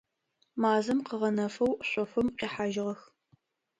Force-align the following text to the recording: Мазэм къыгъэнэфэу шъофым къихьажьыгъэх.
Мазэм 0.61 0.99
къыгъэнэфэу 1.07 1.71
шъофым 1.89 2.27
къихьажьыгъэх. 2.39 3.01